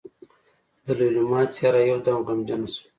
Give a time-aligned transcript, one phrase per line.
[0.85, 2.85] د ليلما څېره يودم غمجنه شوه.